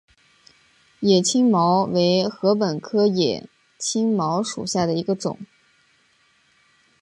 [1.01, 5.37] 野青茅为禾本科野青茅属下的一个种。